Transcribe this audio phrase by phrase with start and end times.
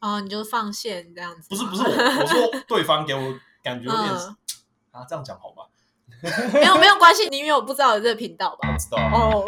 [0.00, 1.46] 哦，你就放线这样子。
[1.50, 3.20] 不是不是我，我说 对方给我
[3.62, 4.36] 感觉有点嗯
[4.92, 5.64] 啊，这样讲好吧？
[6.54, 8.68] 没有没有关系，你因为我不知道有这个频道吧？
[8.72, 9.44] 我知道啊，哦，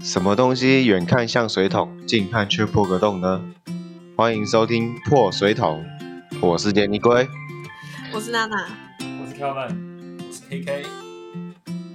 [0.00, 3.42] 什么东西远看像水桶，近看却破个洞呢？
[4.18, 5.80] 欢迎收听破水桶，
[6.42, 7.24] 我是杰尼龟。
[8.12, 8.66] 我是娜娜。
[8.98, 10.88] 我是 Kevin，我是 KK，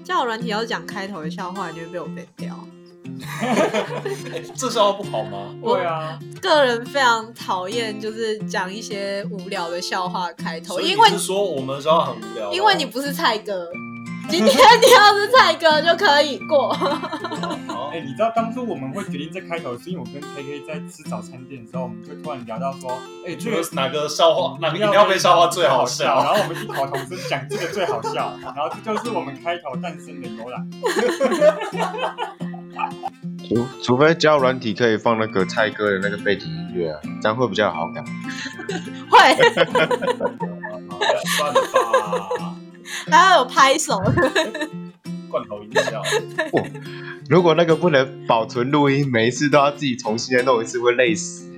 [0.05, 2.57] 叫我软体要是讲开头的笑话，你就会被我 ban 掉。
[4.31, 5.53] 哎这笑话不好吗？
[5.61, 12.51] 我对啊，个人非常讨厌就是讲一些无聊的笑话开头，因为说我们的笑话很无聊哦？
[12.53, 13.69] 因为你不是蔡哥。
[14.29, 16.73] 今天你要是蔡哥就可以过。
[16.73, 22.91] 好哎、你知道当初我们会决定这开头，是因为我跟 KK 在吃早餐店的时候，我们就突然聊到说，
[23.25, 26.23] 哎、你这个觉得哪个笑话，哪个饮料杯笑话最好笑？
[26.23, 30.57] 然后我们异口同声讲这个最好笑， 然后这就是我们开头诞生的由来。
[33.47, 38.03] 除除非交友软体可以放那个蔡哥的那个背景音乐啊，这样会比较有好感。
[39.09, 39.19] 会，
[41.37, 41.61] 算了
[42.39, 42.52] 吧，
[43.11, 44.01] 还要有拍手。
[45.29, 46.01] 罐头音效。
[47.29, 51.49] 如果那个不能保存录音，每一次都要自己重新再弄一次，会累死。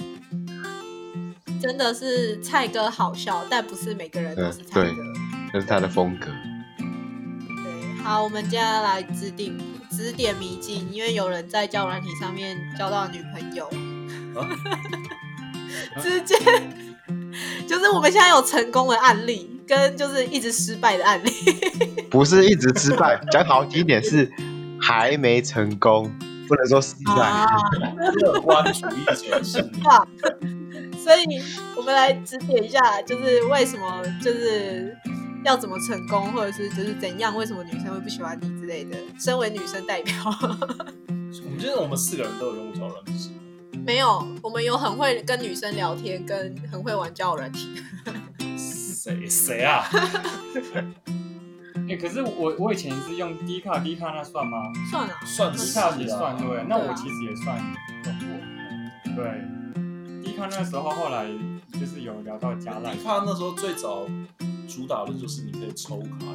[1.61, 4.91] 真的是蔡哥好笑，但不是每个人都是蔡哥。
[5.53, 6.27] 那是他的风格。
[7.47, 9.57] 对，好，我们接下来指定
[9.89, 13.65] 指点迷津，因为有人在交友软体上面交到女朋友，
[14.35, 14.47] 啊
[16.01, 16.35] 直接
[17.67, 21.31] 就是我们现在有成功的案例，跟就是一直失败的案例。
[22.09, 24.31] 不是一直失败，讲好听一点是
[24.79, 26.11] 还没成功，
[26.47, 27.13] 不能说失败。
[27.13, 27.45] 啊，
[28.21, 30.07] 乐观主义者心理，哇！
[30.97, 31.23] 所以
[31.75, 34.95] 我们来指点一下，就是为什么就是
[35.43, 38.95] 要怎么成功，或者是就是怎样，为什么女生会不喜欢你之类的。
[39.19, 40.13] 身为女生代表，
[41.09, 43.31] 我们觉得我们四个人都有用交友软体，
[43.85, 47.69] 没有，我们有很会跟女生聊天，跟很会玩交友软体。
[49.05, 49.85] 谁谁啊？
[51.87, 57.55] 哎、可是我我以前是用低卡低卡那算吗算啊算低卡也算对，那对啊我其实也算
[58.03, 58.15] 用
[59.13, 59.23] 过。
[59.23, 61.27] 对低卡那时候后来
[61.79, 64.07] 就是有聊到加赖低卡那时候最早
[64.67, 66.33] 主打的就是你可以抽卡用嘛，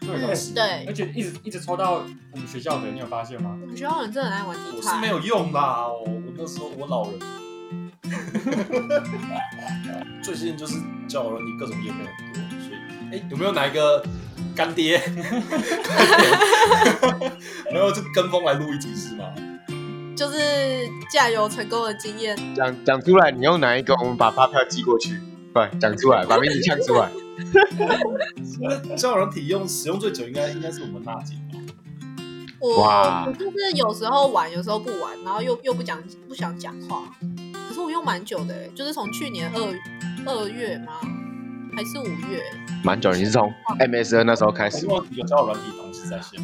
[0.00, 0.18] 对
[0.52, 2.02] 对而，且一直一直抽到
[2.32, 3.56] 我们学校的，你有发现吗？
[3.62, 4.76] 我们学校人真的很爱玩迪卡。
[4.76, 7.20] 我是没有用啦，我我那时候我老人。
[10.22, 10.74] 最近就是
[11.08, 12.76] 交友软体各种页面很多，所以
[13.16, 14.02] 哎、有没有哪一个
[14.54, 15.00] 干爹？
[17.72, 19.24] 没有就跟风来录一集是吗？
[20.16, 20.38] 就是
[21.10, 22.36] 嫁有成功的经验。
[22.54, 23.94] 讲讲出来，你用哪一个？
[23.94, 25.20] 我们把发票寄过去。
[25.52, 27.10] 快讲出来，把名字唱出来。
[28.96, 31.58] 交友软体用使用最久应该应该是我们娜姐吧？
[32.60, 37.02] 我哇我就是有时候玩，有时候不玩，然后又又不讲不想讲话。
[37.82, 39.74] 我用蛮久的欸，就是从去年二
[40.26, 41.00] 二月吗？
[41.74, 42.42] 还是五月？
[42.84, 46.40] 蛮久，你是从 MSN 那时候开始有交友软体同时在线。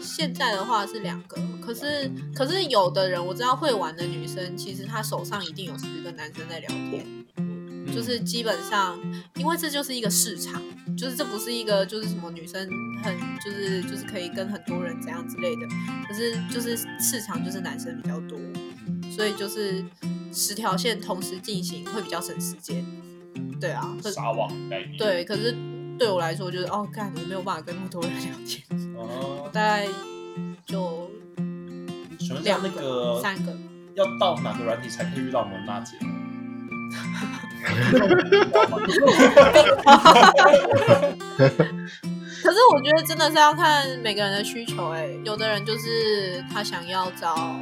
[0.00, 7.06] 现在的话是两个，可是可是有的人我知道会玩的女生，其实她手上一定有十个男生在聊天，
[7.92, 8.98] 就是基本上，
[9.36, 10.62] 因为这就是一个市场，
[10.96, 12.68] 就是这不是一个就是什么女生
[13.02, 15.66] 很就是就是可以跟很多人怎样之类的，
[16.06, 18.38] 可是就是市场就是男生比较多，
[19.14, 19.84] 所以就是
[20.32, 22.84] 十条线同时进行会比较省时间，
[23.60, 24.96] 对啊，可撒网概念。
[24.98, 25.54] 对，可是
[25.98, 28.62] 对我来说就是哦，干我没有办法跟那么多人聊天，
[28.96, 29.86] 哦，大概
[30.66, 31.08] 就
[32.42, 33.52] 两那个三个。
[33.94, 35.96] 要到哪个软体才可以遇到我们娜姐？
[42.42, 47.60] 可是我觉得真的是要看每个人的需求、哎，有的人就是他想要找，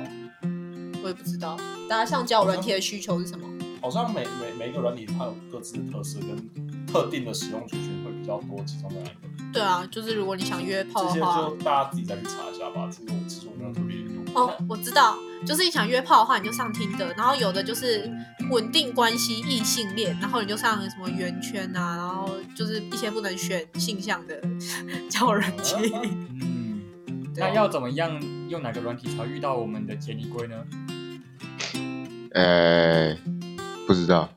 [1.03, 1.57] 我也不知道，
[1.89, 3.49] 大家像交友软体的需求是什么？
[3.81, 9.53] 好像每每每一个软体它有各自的特色跟特定的使用族群会比较多，集中在哪一个？
[9.53, 12.89] 对啊，就是如果你想约炮这些的话就，大家自己再去查一下吧。
[12.97, 14.23] 这个我其实我没有特别研究。
[14.35, 18.09] 哦，我知道，就是你想约炮的话，你就上听的，然后有的就是
[18.51, 24.41] 稳定关系异性恋，然后你就上什么圆圈啊，然后就是一些不能选性向的
[25.11, 25.93] 交友软体。
[26.41, 26.81] 嗯，
[27.37, 30.55] 那要怎么样用哪个软体才遇到我们的杰尼龟呢？
[32.35, 33.17] 呃，
[33.87, 34.29] 不知道，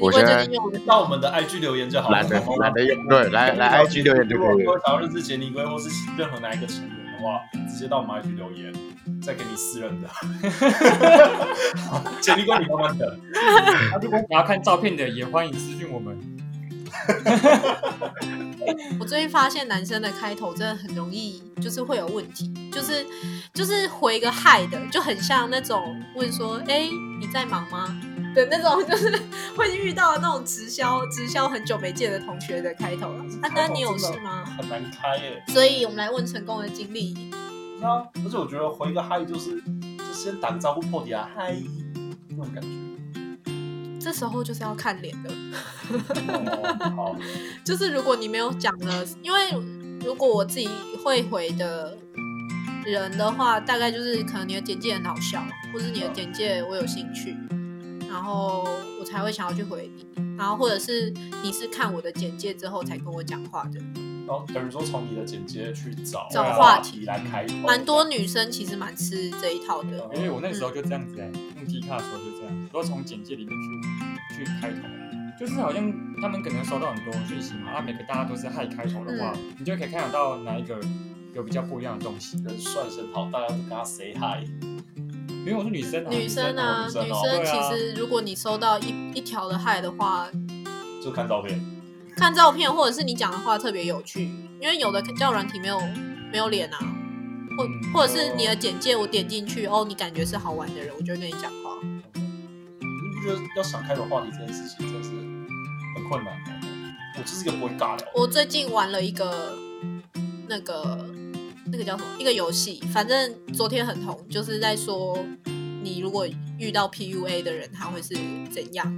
[0.00, 2.20] 我现在最近用的到我们的 IG 留言就好了。
[2.20, 3.08] 懒得懒得用。
[3.08, 4.54] 对，来来 IG 留言就可以了。
[4.54, 5.88] 如果想要认识杰尼龟或是
[6.18, 7.40] 任何哪一个成员的的话，
[7.70, 8.72] 直接到我们 IG 留言，
[9.22, 10.08] 再给你私人的。
[12.20, 13.08] 杰尼龟你慢慢等。
[13.92, 16.35] 那如果想要看照片的，也欢迎私讯我们。
[18.98, 23.06] 我最近发现男生的开头真的很容易，就是会有问题，就是
[23.54, 26.88] 就是回个嗨的，就很像那种问说，哎，
[27.20, 27.96] 你在忙吗？
[28.34, 29.10] 的那种，就是
[29.56, 33.24] 会遇到那种直销直销很久没见的同学的开头了。
[33.42, 34.44] 安丹，你有事吗？
[34.58, 35.42] 很难开耶。
[35.48, 37.14] 所以我们来问成功的经历。
[37.82, 41.54] 啊，而且我觉得回个嗨就是就先打个招呼破底啊，嗨
[42.28, 42.68] 那种感觉。
[44.06, 45.30] 这时候就是要看脸的。
[46.94, 47.16] 好，
[47.66, 49.50] 就是如果你没有讲的，因为
[50.04, 50.68] 如果我自己
[51.02, 51.98] 会回的
[52.84, 57.36] 人的话，大概就是可能你的简介很好笑，或是你的简介我有兴趣，
[58.08, 58.68] 然后
[59.00, 60.06] 我才会想要去回你，
[60.38, 61.12] 然后或者是
[61.42, 63.80] 你是看我的简介之后才跟我讲话的。
[64.26, 70.10] 然后等于说从你的简介去找找话题来开头，蛮多女生其实蛮吃这一套的。
[70.16, 73.54] 因为我那时候就这样子哎，用 T 卡的时候就这样，都从简介里面
[74.34, 74.78] 去去开头，
[75.38, 80.80] 就是好像他们可能收到很多讯息嘛，那每个大家都是嗨开头的话，你就可以看得到哪一个
[81.32, 82.36] 有比较不一样的东西。
[82.42, 84.44] 人帅声好，大家都跟他 say hi。
[85.46, 90.28] 因为我是女生啊，女生啊，女生其实如果你收到一一条的嗨的话，
[91.00, 91.75] 就看照片。
[92.16, 94.24] 看照片，或者是你讲的话特别有趣，
[94.58, 95.78] 因为有的叫软体没有
[96.32, 96.78] 没有脸啊，
[97.58, 101.76] 或或者是你的简介我点进去哦，你感觉是好玩的人，我就会跟你讲话。
[101.84, 105.10] 你不觉得要想开个话题这件事情真的是
[105.94, 106.44] 很困难吗？
[107.18, 108.06] 我就是一个不会尬聊。
[108.14, 109.54] 我最近玩了一个
[110.48, 111.06] 那个
[111.66, 115.22] 那个叫什么一个游戏，反正昨天很红，就是在说
[115.82, 116.26] 你如果
[116.58, 118.14] 遇到 PUA 的人，他会是
[118.50, 118.90] 怎样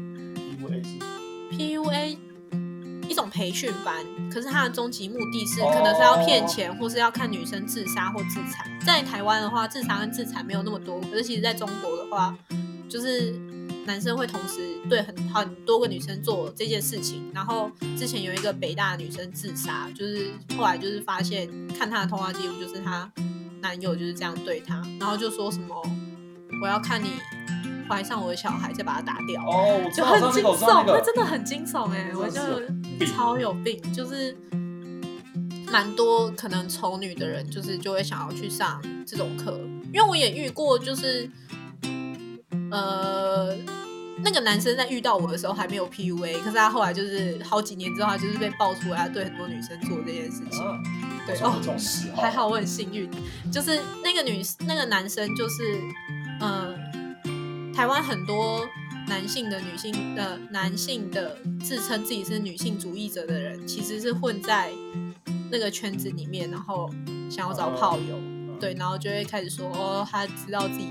[0.62, 0.98] ？PUA 是
[1.56, 2.27] PUA。
[3.18, 3.96] 一种培训班，
[4.32, 8.64] 可是它的终极目的是可能是要骗钱，或是要看女生自杀或自残。
[8.86, 12.32] 在台湾的话，自杀跟自残没有那么多，可是其实在中国的话，
[12.88, 13.32] 就是
[13.86, 17.28] 男生会同时对很很多个女生做这件事情。
[17.34, 17.68] 然后
[17.98, 23.10] 之前有一个北大的女生自杀，就是后来就是发现看她的通话记录，就是她
[23.60, 25.74] 男友就是这样对她，然后就说什么
[26.62, 27.08] 我要看你。
[27.90, 32.12] 怀上我的小孩，再把他打掉，哦，就很惊悚，那真的很惊悚哎！
[32.14, 32.38] 我就
[33.06, 34.36] 超有病，就是
[35.70, 39.60] 蛮多可能丑女的人，就是就会想要去上这种课，
[39.92, 41.30] 因为我也遇过，就是
[42.70, 43.54] 呃，
[44.22, 50.62] 那个男生在遇到我的时候还没有 PUA，可是他后来就是好几年之后，他就是被爆出来，他对很多女生做这件事情。
[51.26, 51.60] 对哦，
[52.16, 53.10] 还好我很幸运，
[53.52, 55.80] 就是那个女那个男生就是
[56.40, 56.88] 嗯。
[57.74, 58.68] 台湾很多
[59.08, 64.70] 男性的女性的男性的自称自己是女性主义者的人，其实是混在
[65.50, 66.90] 那个圈子里面，然后
[67.30, 68.18] 想要找炮友，
[68.60, 70.88] 对，然后就会开始说哦，他知道自己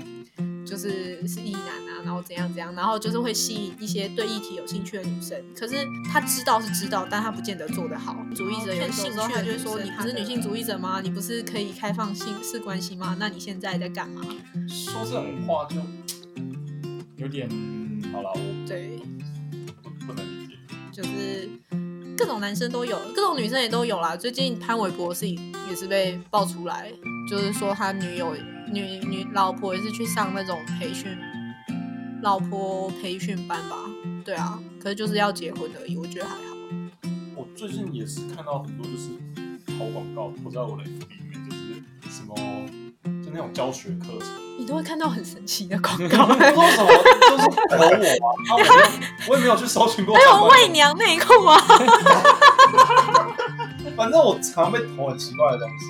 [0.66, 5.40] 就是是异男啊，然后怎样怎样，然后就是会吸引一些对议题有兴趣的女生。
[5.54, 5.76] 可是
[6.12, 8.16] 他知道是知道，但他不见得做得好。
[8.34, 11.00] 主义者有兴趣，他就会说你不是女性主义者吗？
[11.00, 13.16] 你不是可以开放性是关系吗？
[13.18, 14.22] 那你现在在干嘛？
[14.66, 15.76] 说这种话就。
[17.16, 17.48] 有点
[18.12, 19.00] 好了，我对
[19.82, 20.54] 不不能理解，
[20.92, 21.48] 就是
[22.16, 24.16] 各种男生都有，各种女生也都有啦。
[24.16, 26.90] 最近潘玮柏是也是被爆出来，
[27.30, 28.34] 就是说他女友
[28.72, 31.16] 女女老婆也是去上那种培训，
[32.22, 33.76] 老婆培训班吧？
[34.24, 36.56] 对啊，可是就是要结婚而已，我觉得还好。
[37.36, 39.10] 我最近也是看到很多就是
[39.78, 42.34] 投广告投在我的 FB 里面，就是什么
[43.28, 44.28] 就那种教学课程。
[44.58, 46.90] 你都会看到很神奇的广告，说什么
[47.28, 47.90] 就是投我
[48.48, 48.56] 啊，
[49.28, 50.16] 我也没有去搜寻过。
[50.16, 51.56] 还有喂娘内裤啊，
[53.96, 55.86] 反正我常被投很奇怪的东西。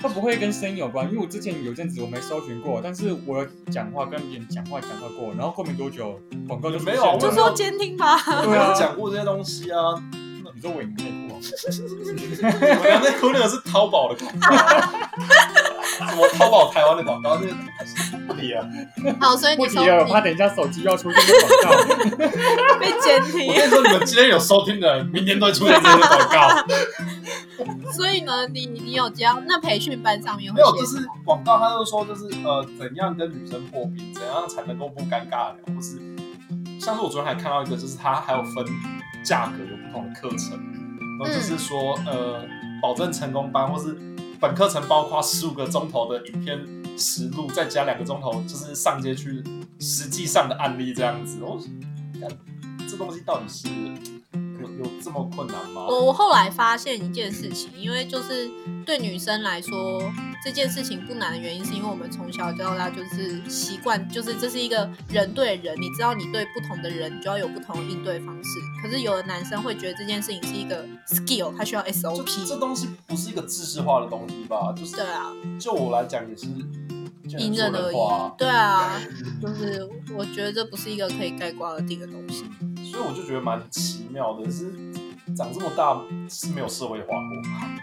[0.00, 1.06] 它不会跟声音有关？
[1.06, 8.16] 因为我之前有阵子我没搜寻过，但是我讲话跟别人讲话讲到过，然后过没多久广告就没有，就说监听吧。
[8.44, 10.00] 对啊，讲过这些东西啊。
[10.54, 11.40] 你说喂娘内裤啊？
[12.82, 14.46] 喂娘内裤那个是淘宝的广告。
[16.06, 17.36] 什么淘宝台湾的广告？
[17.36, 18.64] 那个还是不提啊。
[19.20, 23.48] 好，所以你不提了，我怕等一下手机要出现广告， 被监听。
[23.48, 26.48] 我跟你说，你们今天有收听的，明天都会出现这些广告。
[27.92, 30.70] 所以呢，你你有教那培训班上面没有？
[30.76, 35.98] 就是广告，他就说就是呃，怎样跟女生破冰，怎样才能够不尴尬的，或是
[36.80, 38.64] 像是我昨天还看到一个，就是他还有分
[39.24, 40.50] 价格有不同的课程，
[41.18, 42.44] 然后就是说呃，
[42.80, 43.98] 保证成功班或是。
[44.40, 46.58] 本课程包括十五个钟头的影片
[46.96, 49.42] 实录，再加两个钟头就是上街去
[49.80, 51.38] 实际上的案例这样子。
[51.42, 51.60] 我，
[52.88, 53.68] 这东西到底是
[54.78, 55.86] 有这么困难吗？
[55.88, 58.50] 我我后来发现一件事情，因为就是
[58.84, 60.02] 对女生来说，
[60.44, 68.50] 这件事情不难的原因，是因为我们从小到大就是习惯，就是这是一个人对人，你知道你对不同的人你就要有不同的应对方式。
[68.82, 72.46] 可是有的男生会觉得这件事情是一个 skill，他需要 SOP。
[72.46, 74.72] 这东西不是一个知识化的东西吧？
[74.76, 76.46] 就是对啊，就我来讲也是
[77.36, 77.96] 因人而异。。
[78.38, 79.00] 对啊，
[79.42, 82.44] 就是我觉得这不是一个可以盖棺而定的东西。
[82.90, 84.72] 所以我就觉得蛮奇妙的，是
[85.36, 87.78] 长这么大是没有社会化过吗。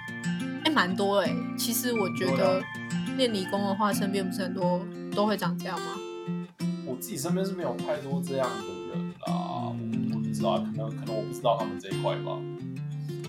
[0.63, 2.63] 哎，蛮多哎、其实我觉得啊
[3.17, 4.81] 练理工的话，身边不是很多
[5.15, 5.95] 都会长这样吗？
[6.85, 9.75] 我自己身边是没有太多这样的人啦，我
[10.13, 12.37] 我不知道，可能可能我不知道他们这一块吧。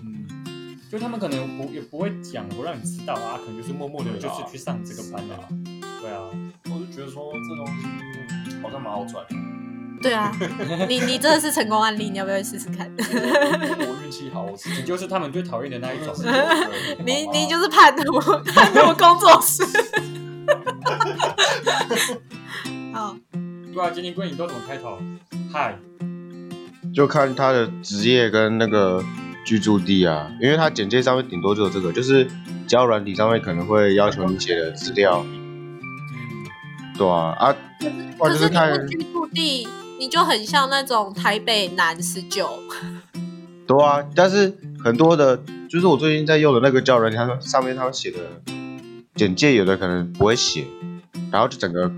[0.03, 5.47] 嗯，就他们可能不也不会讲，不让你知道啊，可能就是默默的就是去上这个班的、啊。
[6.01, 6.23] 对啊，
[6.65, 9.35] 我就觉得说这东西好像蛮好赚的，
[10.01, 10.31] 对啊，
[10.87, 12.89] 你你真的是成功案例，你要不要试试看？
[12.97, 16.13] 我运气好，我自己你就是他们最讨厌的那一种。
[17.05, 18.19] 你你就是叛徒，
[18.51, 19.63] 叛徒工作室。
[22.93, 23.15] 好，
[23.73, 24.97] 对啊，杰尼龟，你都怎么开头？
[25.51, 25.77] 嗨，
[26.93, 29.03] 就看他的职业跟那个
[29.45, 32.27] 居住地啊，因为他简介上面顶多就有这个，就是
[32.67, 35.77] 交友软体上面可能会要求你写的资料，嗯，
[36.97, 37.55] 对啊啊，
[38.19, 39.67] 就是是看居住地，
[39.99, 42.49] 你就很像那种台北南十九。
[43.65, 45.37] 对啊，但是很多的，
[45.69, 48.19] 就是我最近在用的那个教人，他，说上面他们写的
[49.15, 50.65] 简介有的可能不会写，
[51.31, 51.91] 然后就整个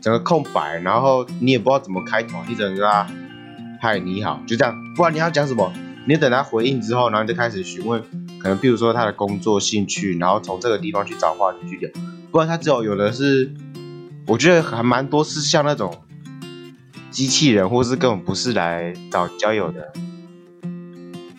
[0.00, 3.06] 整个空白，然后你也不知道怎么开头，你只能跟他
[3.80, 5.72] 嗨你好，就这样，不然你要讲什么，
[6.08, 8.02] 你等他回应之后，然后你就开始询问，
[8.40, 11.90] 可能比如说他的工作兴趣，然后从这个地方去找话题去聊，
[12.32, 13.54] 不然他只有有的是，
[14.26, 15.94] 我觉得还蛮多是像那种
[17.14, 19.92] 机器人，或是根本不是来找交友的。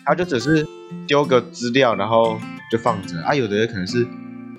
[0.06, 0.66] 他就只是
[1.06, 2.40] 丢个资料，然后
[2.72, 3.34] 就放着啊。
[3.34, 4.08] 有的人可能是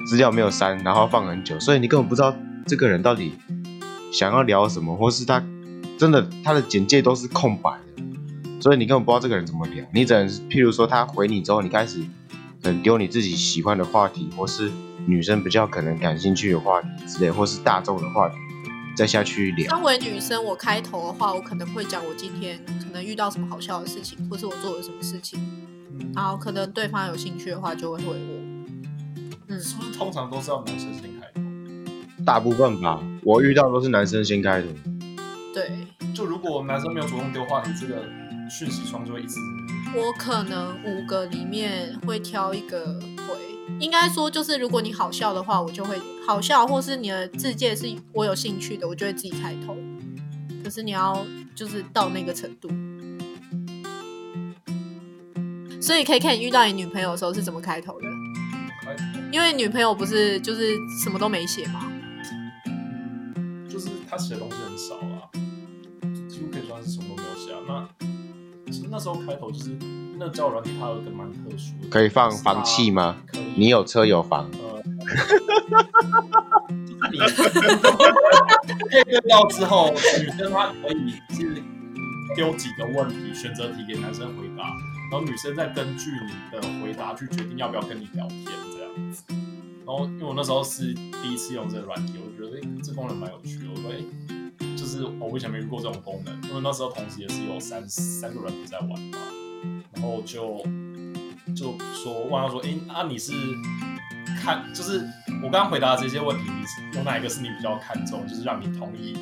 [0.06, 2.36] 资料没有删，然后放很久，所以你根本不知道
[2.68, 3.32] 这个人到底
[4.12, 5.44] 想要聊什么，或是他
[5.98, 8.04] 真的他的简介都是空白的，
[8.62, 9.84] 所以你根本不知道这个人怎么聊。
[9.92, 12.00] 你只能譬如说他回你之后，你开始
[12.64, 14.70] 很丢你自己喜欢的话题，或是
[15.08, 18.36] 女生比较可能感兴趣的话题之类，或是大众的话题，
[18.98, 19.70] 再下去聊。
[19.70, 25.40] 身为女生，我开头的话，我可能会讲我今天可能遇到什么好笑的事情，或是我做了什么事情，
[26.16, 28.42] 然后可能对方有兴趣的话，就会回我。
[29.50, 32.24] 嗯，是不是通常都是要男生先开头？
[32.26, 34.68] 大部分吧，我遇到都是男生先开头。
[35.54, 35.72] 对
[36.16, 38.04] 就如果男生没有主动丢话题，这个
[38.50, 39.36] 讯息窗就会一直
[39.96, 43.57] 我可能五个里面会挑一个回。
[43.80, 49.78] 应该说，就是如果你好笑的话，我就会好笑，或是你的字界是我有兴趣的，我就会自己开头。
[50.64, 52.70] 可是你要就是到那个程度，
[55.82, 58.08] 所以可以看你遇到你女朋友的时候是怎么开头的。
[59.32, 61.92] 因为女朋友不是就是什么都没写吗？
[63.70, 65.30] 就是她写的东西很少啊，
[66.30, 67.60] 几乎可以算是什么都没有写啊。
[67.68, 69.78] 那其实那时候开头就是
[70.18, 73.18] 那个交友软体，它有一个蛮特殊的，可以放房契吗？
[73.58, 74.84] 你有车有房， 呃，
[76.86, 77.50] 就是
[78.68, 81.64] 你配对到之后，女生她可以是
[82.36, 84.64] 丢几个问题，选择题给男生回答，
[85.12, 89.24] 然后女生再根据你的回答去决定要不要跟你聊天这样子。
[89.86, 93.96] 然后因为我那时候是第一次用这个软体，我觉得哎、诶这功能蛮有趣的，我说哎、
[94.78, 99.18] 就是我以前没遇过这种功能，因为那时候同时也是有三三个软体在玩嘛，
[99.94, 100.64] 然后就
[101.56, 103.32] 就说问他说，哎、啊你是
[104.42, 105.00] 看就是
[105.42, 109.16] 我刚刚回答的这些问题，你是有哪一个是你比较看重，就是让你同意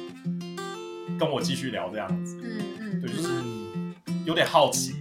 [1.17, 2.37] 跟我继续聊这样子？
[2.43, 3.29] 嗯嗯，对，就是
[4.25, 4.93] 有点好奇，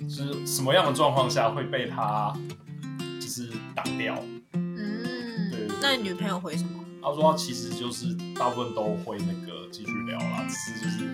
[0.00, 2.32] 就是什么样的状况下会被他
[3.20, 4.22] 就是挡掉？
[4.54, 6.70] 嗯对那你女朋友回什么？
[7.02, 11.04] 他说他其实就是大部分都会那个继续聊啦，只是就是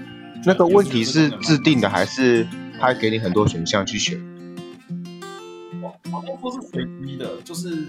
[0.44, 2.48] 那个问题是制定的还是是
[2.80, 4.20] 他给你很多选项去选？
[6.16, 7.86] 好像说是随机的，就是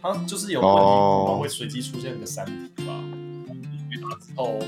[0.00, 2.94] 他就是有问题哦可能会随机出现一个三题吧。
[3.90, 4.60] 回答之后，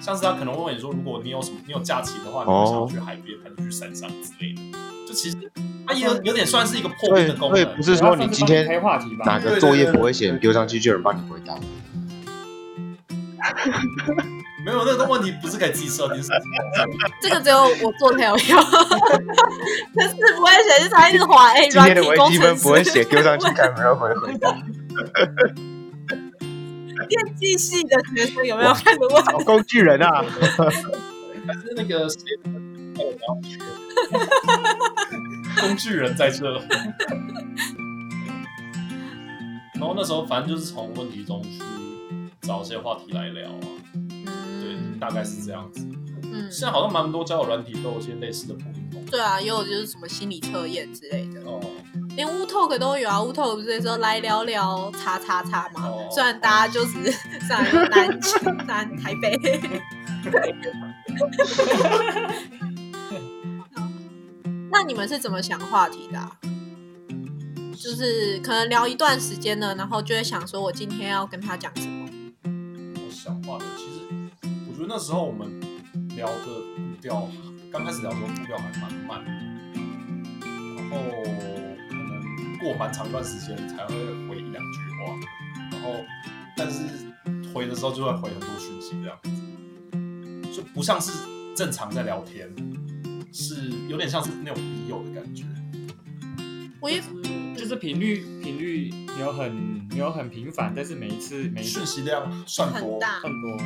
[0.00, 4.60] 像是他可能会问你说，如果你有什么你有假期的话，你会想要去海边还是去山上之类的？
[5.06, 5.36] 就其实
[5.86, 9.24] 它也有有点算是一个破冰的功能，不是说你今天开话题吧？
[9.26, 11.56] 哪个作业不会写，你丢上去就有人帮你回答。
[14.64, 16.30] 没有那个问题不是可以自己设定，是
[17.20, 24.50] 这个只有我做才有用， 可是不会写，是他一直滑哎，今天的软体工微积分程师不会写，丢上去看有没有回回答。
[27.08, 30.24] 电机系的学生有没有看的问好工具人啊！
[31.46, 32.50] 还是那个写的，
[32.94, 33.58] 然后学
[35.60, 36.46] 工具人在这。
[39.74, 41.60] 然后那时候反正就是从问题中去
[42.40, 43.66] 找一些话题来聊啊，
[45.00, 45.86] 大概是这样子。
[46.32, 49.04] 嗯，现在好像蛮多交友软体都有一些类似的功能。
[49.06, 51.60] 对啊，也有就是什么心理测验之类的，哦，
[52.16, 53.22] 连乌 talk 都有啊。
[53.22, 55.86] 乌 talk 不是说来聊聊叉叉叉吗？
[55.86, 57.10] 哦虽然大家就是
[57.46, 58.08] 上来说南
[58.66, 59.38] 南台北，
[64.72, 66.36] 那你们是怎么想话题的、啊？
[67.76, 72.08] 就是可能聊一段时间了，然后就会想说，我今天要跟他讲什么？
[72.94, 73.93] 我想话题，其实
[74.86, 75.58] 得那时候我们
[76.16, 77.28] 聊的步调，
[77.72, 79.30] 刚开始聊的时候步调还蛮慢的，
[80.76, 81.00] 然后
[81.88, 83.94] 可能过蛮长一段时间才会
[84.28, 85.16] 回一两句话，
[85.72, 86.04] 然后
[86.56, 86.82] 但是
[87.52, 89.30] 回的时候就会回很多讯息这样子，
[90.54, 91.12] 就不像是
[91.56, 92.48] 正常在聊天，
[93.32, 95.44] 是有点像是那种笔友的感觉。
[96.80, 97.00] 我也
[97.56, 99.50] 就是频率频率没有很
[99.90, 103.56] 没有很频繁，但是每一次每一次讯息量算多，很大，很多。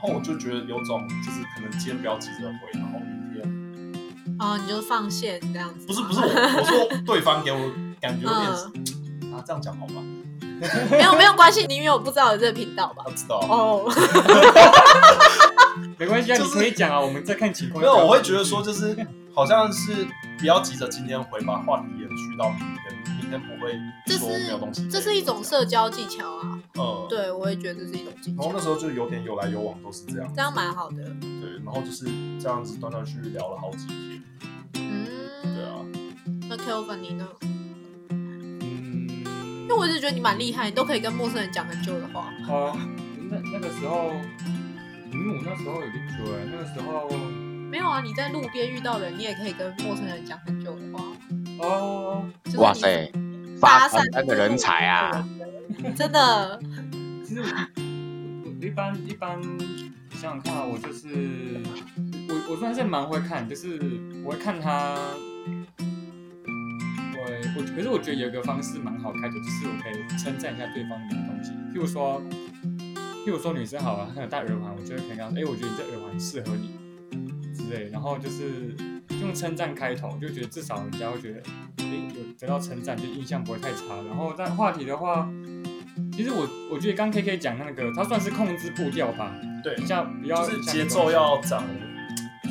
[0.00, 5.84] 然后我就觉得有种就是可能今天不要急着回，然后明天哦，你就放线这样子。
[5.88, 7.58] 不是不是我我说 对方给我
[8.00, 8.48] 感觉有点、
[9.32, 10.02] 啊这样讲好吗？
[10.90, 13.10] 没有没有关系，你因为我不知道有这个频道吧我？
[13.12, 13.38] 知道。
[13.40, 13.90] 哦，
[15.98, 17.80] 没关系啊，就是你可以讲啊，我们再看情况。
[17.82, 18.96] 没有，我会觉得说就是
[19.34, 20.06] 好像是
[20.38, 23.72] 不要急着今天回，把话题延续到明天，明天不会
[24.16, 26.57] 说没有东西这是一种社交技巧啊。
[26.78, 27.06] 嗯，。
[27.08, 30.32] 对，我也觉得这是一种技巧，然后那时候就有点有来有往，都是这样。
[30.34, 30.96] 这样蛮好的。
[30.96, 32.06] 对，然后就是
[32.40, 34.22] 这样子断断续续聊了好几天。
[34.74, 35.06] 嗯，
[35.42, 35.84] 对啊，
[36.48, 37.28] 那 Kelvin 你呢？
[38.10, 39.08] 嗯，
[39.62, 42.32] 因为我一直觉得你蛮厉害，你都可以跟陌生人讲很久的话。
[42.48, 42.76] 哦，
[43.30, 44.12] 那那个时候，
[45.12, 47.08] 因为我那时候有点久哎，那个时候
[47.70, 51.04] 没有啊，你在路边遇到人，你也可以跟陌生人讲很久的话。
[51.60, 53.12] 哦，就是你哇塞，
[53.60, 55.28] 发传单的人才啊！
[55.94, 56.60] 真的，
[57.24, 59.40] 其实我一般一般
[60.10, 61.08] 想想看啊，我就是
[62.28, 63.78] 我我算是蛮会看，就是
[64.24, 64.94] 我会看他，
[67.14, 67.20] 我
[67.56, 72.20] 我可是我觉得有一个方式蛮好开的，就是我可以称赞一下对方的东西，譬如说
[73.24, 76.74] 譬如说女生好啊，她有戴耳环，我就会可以跟她说，哎、我觉得你这耳环适合你
[77.54, 78.74] 之类，然后就是
[79.20, 81.42] 用称赞开头，就觉得至少人家会觉得，
[81.78, 81.84] 哎、
[82.16, 84.02] 有得到称赞，就印象不会太差。
[84.06, 85.30] 然后但话题的话，
[86.18, 91.62] 其实我我觉得刚 K K 讲那个，他算是控制步调吧，对，比较不要就是节奏要掌，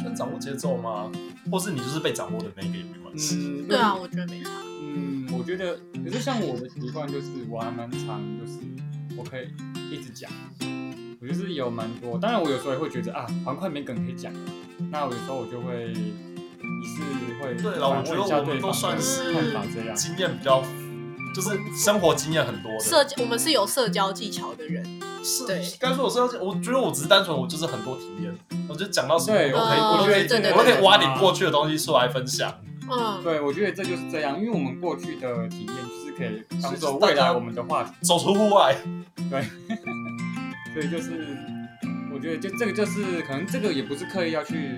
[0.02, 1.12] 算掌握节奏吗？
[1.52, 3.36] 或是你就是被掌握的那个也没关系。
[3.36, 4.52] 嗯，对啊，，我觉得没差。
[4.82, 8.58] 嗯，我觉得，可是像我的习惯就是，我还蛮长，就是
[9.18, 9.50] 我可以
[9.92, 10.32] 一直讲，
[11.20, 14.32] 我就是有蛮多，当然我有时候也会觉得啊，好像快没梗可以讲，
[14.90, 16.14] 那我有时候我就会，一
[16.88, 17.04] 是
[17.44, 20.64] 会对了，我反觉问一下对得我们都方的算是看法这样，经验比较，
[21.38, 22.80] 就是生活经验很多的。
[22.80, 24.84] 社交，我们是有社交技巧的人。
[25.24, 28.36] 是对该说我社交，我觉得我只是单纯，我就是很多体验，
[28.68, 32.52] 我就讲到什么对我都可以，哦我都可以，对对我都可以挖点过去的东西出来分享。
[32.90, 37.92] 嗯，对，我觉得这就是这样，因为我们过去的体验就是可以当是做未来我们的话题。
[38.02, 38.76] 走出户外，
[39.30, 39.44] 对
[40.74, 41.38] 所以就是，
[42.12, 44.72] 我觉得就这个就是可能这个也不是刻意要去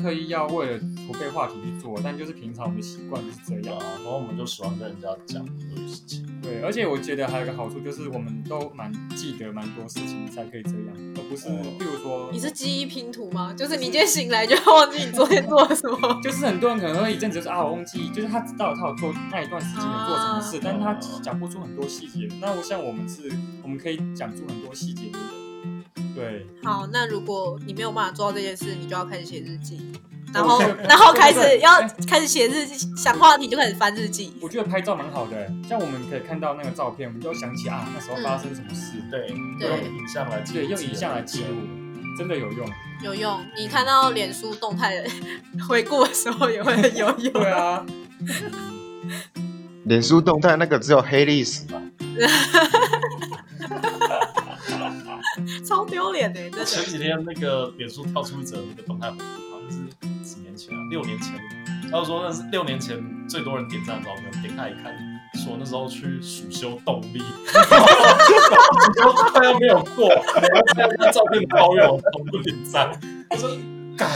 [0.00, 3.78] 刻意要为了储备话题去做，但就是平常我们的习惯就是这样。
[3.78, 6.26] 啊，然后我们就喜欢跟人家讲这个事情。
[6.42, 13.54] 对，而且我觉得还有一个好处就是我们都蛮记得蛮多事情才可以这样，而不是比如说你是记忆拼图吗？
[13.56, 16.20] 就是你今天醒来就要忘记你昨天做了什么。
[16.22, 22.28] 就是很多人可能会一阵子说啊，我忘记，就是他知道他有做那一段时间有做什么事，啊但是他讲不出很多细节。
[22.40, 23.30] 那我像我们是，
[23.62, 25.46] 我们可以讲出很多细节的人。
[26.14, 29.80] 对，好，那如果你没有办法做到这件事，你就要开始写日记，
[30.32, 34.34] 然后然后开始要开始写日记，想话题就开始翻日记。
[34.40, 41.56] 我觉得拍照蛮好的，像我们可以看到那个照片，我们就想起啊那时候发生什么事，对，对用影像来记对，用影像来记录，
[42.18, 42.68] 真的有用。
[43.02, 45.08] 有用，你看到脸书动态的
[45.68, 47.32] 回顾的时候也会很有用。
[47.32, 47.84] 对啊，
[49.84, 51.80] 脸书动态那个只有黑历史吧？
[55.66, 56.64] 超丢脸的，真的。
[56.64, 59.10] 前几天那个脸书跳出一则那个动态
[60.90, 61.34] 六年前，
[61.90, 64.92] 他就说那是六年前最多人点赞的照片，点开一看，
[65.34, 72.90] 说那时候去暑修动力，暑修快要没有过，然后看那照片抱怨我同不点赞，
[73.30, 73.50] 我说
[73.96, 74.08] 干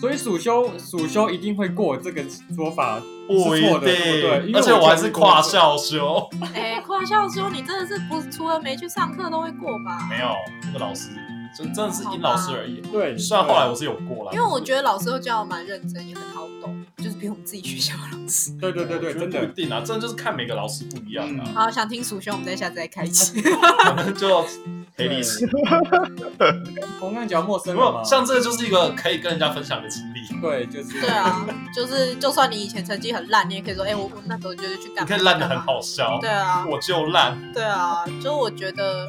[0.00, 2.24] 所以暑修暑修一定会过这个
[2.56, 4.52] 说法不一是错的，对不对？
[4.54, 5.76] 而且我还是跨校。
[5.76, 10.08] 校修，哎，跨校修你真的是不除了没去上课都会过吧？
[10.10, 10.34] 没有
[10.66, 11.10] 那个老师
[11.56, 12.80] 就真的是因老师而已。
[12.92, 18.50] 对，虽然后来我是有过了，因为我觉得老师都教的蛮认真，也很好懂，就是比我们自己学校的老师。
[18.60, 21.44] 对对对对，真的不一定啊，真的就是看每个老师不一样啊。
[21.54, 23.40] 好，想听蜀兄，我们再下次再开一期。
[23.40, 24.44] 可能就
[24.96, 25.48] 黑历史。
[27.00, 35.02] 我刚讲 陌生不人嘛，像这个就是一个可以跟人家分享的经历，对，就是对啊，就是就算你以前成绩很烂，你也可以说，哎、我我那时候就是去干嘛？
[35.02, 35.62] 你可以烂的很。
[35.62, 36.18] 好笑。
[36.20, 39.06] 对啊，我就烂，对啊，就我觉得，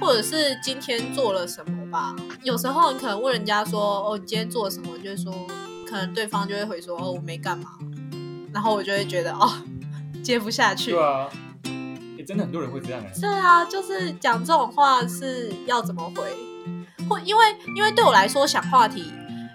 [0.00, 2.14] 或者是今天做了什么吧。
[2.42, 4.96] 有时候你可能问人家说，哦，你今天做了什么？
[4.98, 5.32] 就是说，
[5.88, 7.70] 可能对方就会回说，哦，我没干嘛。
[8.52, 9.52] 然后我就会觉得，哦，
[10.22, 10.92] 接不下去。
[10.92, 11.28] 对啊，
[12.16, 16.24] 也真的很多人会这样哎，对啊，就是讲这种话是要怎么回？
[17.08, 17.44] 或因为
[17.76, 19.12] 因为对我来说，想话题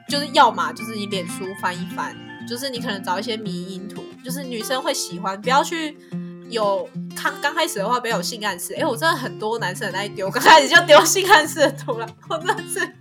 [0.08, 2.16] 就是要嘛就是你脸书翻一翻，
[2.48, 5.98] 就是你可能找一些迷因图，就是女生会喜欢，不要去
[6.52, 8.74] 有刚刚开始的话不要有性暗示。
[8.76, 12.96] 哎，我真的很多男生很爱丢，刚开始就丢性暗示的图了， 我真的是，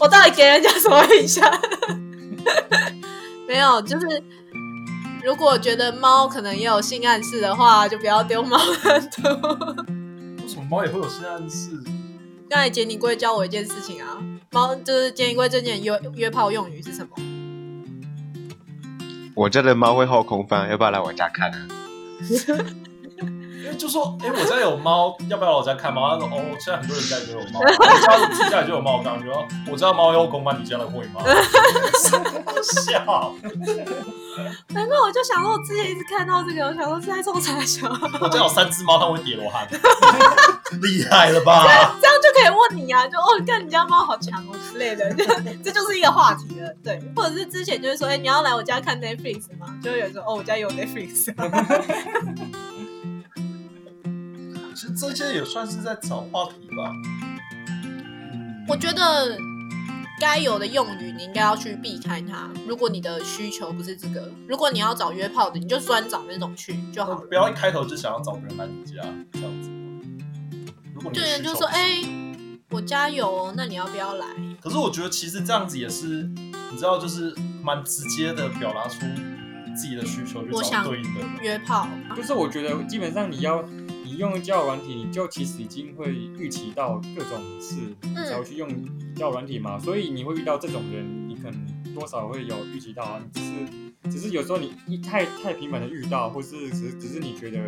[0.00, 1.48] 我到底给人家什么印象？
[3.46, 4.22] 没有，就是
[5.22, 9.22] 如果觉得猫可能也有性暗示的话，就不要丢猫的图。
[10.42, 11.70] 为什么猫也会有性暗示？
[12.48, 14.18] 刚才杰尼龟教我一件事情啊，
[14.50, 17.10] 猫就是杰尼龟最近约约炮用语是什么？
[19.40, 21.56] 我家的猫会后空翻，要不要来我家看啊？
[22.28, 26.10] 因 为就说，哎、我家有猫，要不要来我家看猫？
[26.10, 28.98] 他说，哦，现在很多人家里都有猫， 我家自己家里就有猫。
[28.98, 31.22] 我刚刚就说，我家猫要公班，你家的会吗？
[32.84, 33.32] 笑，
[34.68, 37.88] 难怪我就想说，我之前一直看到这个，我想说是在冲啥小，
[38.20, 39.66] 我家有三只猫，它会叠罗汉，
[40.80, 41.64] 厉害了吧？
[42.00, 45.24] 这样就可以问你啊，就哦，看你家猫好强哦之类的，就
[45.64, 49.78] 这就是一个话题了，对，或者是之前就是说，哎、你要来我家看 Netflix 吗？
[49.82, 51.32] 就会有人说，哦，我家有 Netflix，
[54.74, 56.92] 其实这些也算是在找话题吧。
[58.68, 59.36] 我觉得
[60.20, 62.48] 该有的用语你应该要去避开它。
[62.68, 67.26] 如果你的需求不是这个，如果你要找约炮的，你就专找那种去就好了。
[67.28, 69.02] 不要一开头就想要找别人来你家
[69.32, 69.70] 这样子。
[71.02, 72.02] 如果你对，就说，哎、
[72.68, 74.26] 我家有哦，那你要不要来？
[74.60, 76.28] 可是我觉得其实这样子也是，
[76.70, 79.00] 你知道，就是蛮直接的表达出
[79.74, 81.20] 自己的需求，去找对应的。
[81.40, 83.62] 约炮，就是我觉得基本上你要
[84.04, 88.68] 你用交友软体，你就其实已经会预期到各种事，你才会去用
[89.14, 97.58] 交友软体嘛，所以你会遇到这种人，你可能多少会有预期到啊，你只是只是有时候你一太太频繁的遇到，或是只是只是你觉得。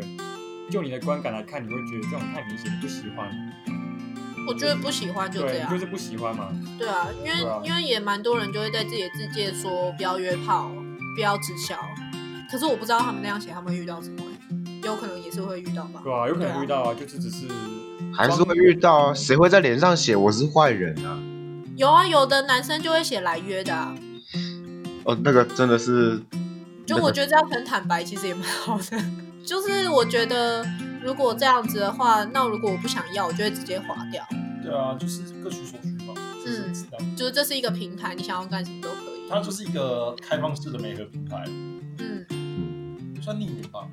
[0.72, 3.28] 就你的观感来看，你会觉得这种太明显，你不喜欢，
[4.48, 5.70] 我觉得不喜欢就这，样。
[5.70, 6.48] 就是不喜欢嘛。
[6.78, 10.72] 对啊，因为、啊因为也蛮多人就会在自己的字界说不要约炮，
[11.14, 11.76] 不要直销。
[12.50, 16.00] 可是我不知道他们那样写，他们会遇到什么欸、有可能也是会遇到吧。
[16.02, 17.46] 对啊，有可能遇到啊，就是只是
[18.14, 19.14] 还是会遇到啊？
[19.14, 21.20] 谁会在脸上写我是坏人啊？
[21.76, 23.94] 有啊，有的男生就会写来约的啊。
[25.04, 26.18] 哦，那个真的是，
[26.87, 28.98] 就我觉得这样很坦白，其实也蛮好的。
[29.44, 30.64] 就是我觉得
[31.02, 34.24] 如果这样子的话，那如果我不想要，我就会直接划掉。
[34.62, 36.14] 对啊，就是各取所需嘛。
[36.44, 36.98] 就是嗯知道。
[37.16, 39.28] 就是这是一个平台，你想要干什么都可以。
[39.28, 41.44] 它就是一个开放式的媒合平台，
[41.98, 42.26] 嗯，
[43.22, 43.87] 算匿名吧。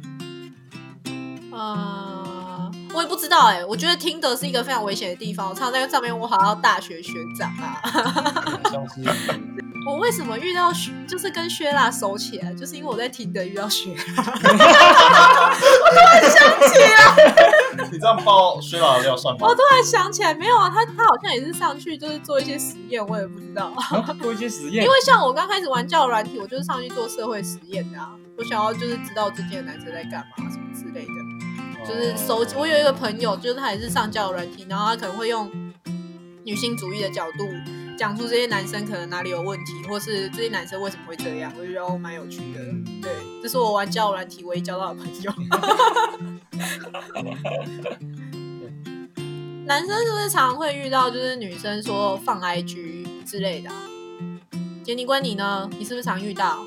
[1.51, 5.49] 呃，我也不知道哎、我觉得听的是一个非常危险的地方。
[5.49, 7.81] 我常常在上面我好像大学学长啊，
[8.63, 9.01] 很像是
[9.85, 13.99] 我为什么遇到薛就是跟薛辣熟起来，就是因为我在听的遇到薛辣。
[17.91, 19.55] 你这样爆薛老的料算吗我？
[19.55, 23.73] 突然想起来，没有啊，他他好像也是上去就是做一些实验，我也不知道。
[23.75, 28.11] 啊做一些实验因为，像我刚开始玩交友软体，我就是上去做社会实验的啊。
[28.37, 31.11] 我想要就是知道之间的男生在干嘛什么之类的。
[31.87, 32.55] 就是收集。
[32.57, 35.49] 我有一个朋友，就是他也是上交友软体，然后他可能会用
[36.43, 37.47] 女性主义的角度
[37.99, 42.61] 讲出这些男生可能哪里有问题，或是这些男生为什么会这样，我就觉得哦蛮有趣的。
[43.01, 43.11] 对，
[43.43, 45.29] 这是我玩交友软体唯一交到的朋友。
[49.67, 53.75] 男生是不是常常会遇到就是女生说放 IG 之类的、啊？
[54.81, 55.69] 杰尼关你呢？
[55.77, 56.59] 你是不是常遇到？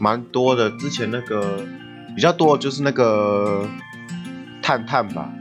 [0.00, 0.68] 蛮多的。
[0.72, 1.64] 之前那个
[2.16, 3.64] 比较多的就是那个
[4.60, 5.32] 探探吧，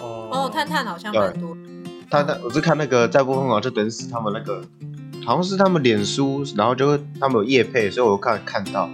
[0.00, 1.56] 哦哦，探探好像蛮多。
[2.10, 4.62] 他他我是看那个在播疯狂就等死他们那个，
[5.24, 8.88] 好像是他们脸书，然后就他们有夜配，所以我看看到，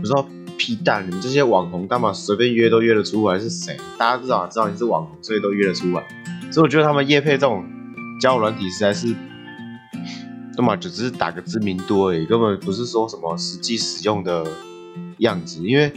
[0.00, 0.28] 我说
[0.58, 3.76] 屁蛋，你们这些网红干嘛随便约都约得出来是谁？
[3.96, 6.02] 大家至少知道你是网红，所以都约得出来。
[6.50, 7.64] 所以我觉得他们夜配这种
[8.20, 9.14] 交友软体实在是，
[10.56, 14.46] 要么只是打个知名度而已，根本不是说什么实际使用的
[15.18, 15.92] 样子，因为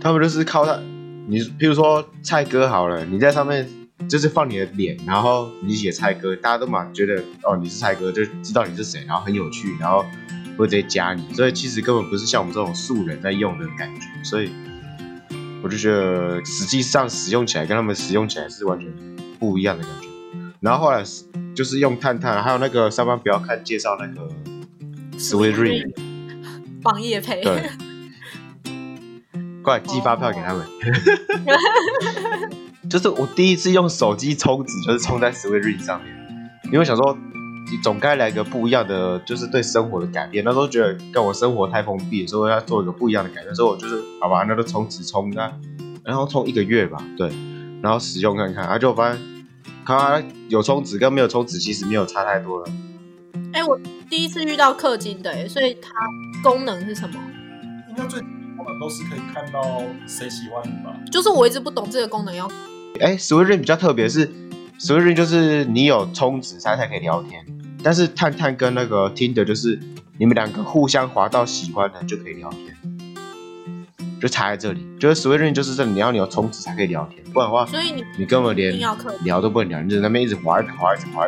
[0.00, 0.80] 他们就是靠他，
[1.26, 3.68] 你譬如说蔡哥好了，你在上面
[4.06, 10.04] 就是放你的脸，然后你写蔡哥，大家都嘛觉得哦你是蔡哥，就知道你是谁，然后很有趣，然后
[10.56, 14.50] 会直接加你，所以其实根本不是像我们这种素人在用的感觉，所以
[15.62, 18.88] 我就觉得实际上使用起来跟他们使用起来是完全
[19.38, 20.08] 不一样的感觉。
[20.60, 24.28] 然后后来是就是用探探，还有那个上班不要看介绍那个
[25.18, 25.92] Sweet Ring，
[26.82, 27.70] 帮叶配， 对，
[29.62, 30.66] 过来寄发票给他们。
[32.88, 37.16] 就是我第一次用手机充值，就是充在 Ring 上面，因为想说
[37.70, 40.42] 你总该来个不一样的，就是对生活的改变。
[40.42, 43.54] 那时候觉得跟我生活太封闭，所以要做一个不一样的改变。
[43.54, 45.52] 所以我就是好吧，那就充值充啊，
[46.02, 47.30] 然后充一个月吧，对，
[47.82, 49.20] 然后使用看看，然后就发现
[49.84, 52.72] 它有充值跟没有充值其实没有差太多了。
[53.52, 55.90] 哎、我第一次遇到氪金的、欸，所以它
[56.42, 57.14] 功能是什么？
[57.90, 60.94] 应该最基本的都是可以看到谁喜欢你吧？
[61.12, 62.48] 就是我一直不懂这个功能要
[63.00, 64.26] 哎，Sweet Ring 比较特别是
[64.80, 67.44] ，Sweet Ring 就是你有充值才才可以聊天，
[67.82, 69.78] 但是探探跟那个 Tinder 就是
[70.18, 72.76] 你们两个互相滑到喜欢的就可以聊天，
[74.20, 74.84] 就差在这里。
[74.98, 78.76] 就是 Sweet Ring 就是这里，你要你有充值才可以聊天，不然的话所以你你根本连
[79.22, 81.26] 聊都不能聊，你只能在那边一直滑一直滑一直滑。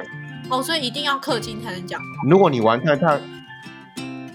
[0.50, 2.06] 哦，所以一定要氪金才能讲话。
[2.28, 3.20] 如果你玩探探，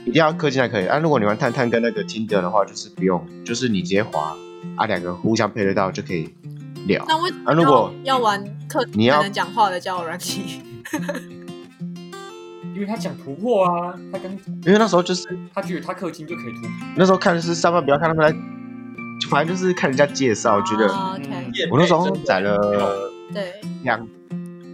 [0.05, 0.85] 一定要氪金才可以。
[0.85, 4.33] 啊，如果你玩探探跟那个 Tinder 的话，就是不用，就是你直接滑
[4.77, 6.33] 啊，两个互相配对到就可以
[6.87, 7.03] 聊。
[7.07, 10.61] 那为什么啊如果要要玩客你要能讲话的交友软体？
[12.75, 14.29] 因为他讲突破啊，他跟
[14.65, 16.69] 因为那时候就是他觉得他氪金就可以突破。
[16.97, 18.31] 那时候看的是上班，不要看他们来，
[19.21, 20.85] 就反正就是看人家介绍，觉得
[21.71, 24.05] 我那时候载了对，两